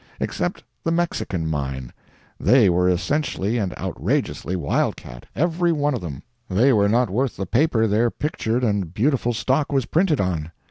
[0.19, 1.93] Except the Mexican mine,
[2.39, 6.23] they were essentially and outrageously wild cat, every one of them!
[6.49, 10.51] They were not worth the paper their pictured and beautiful stock was printed on.